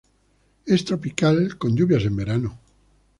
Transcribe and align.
Es 0.65 0.83
tropical, 0.83 1.59
con 1.59 1.75
lluvias 1.77 2.05
en 2.05 2.15
verano. 2.15 2.57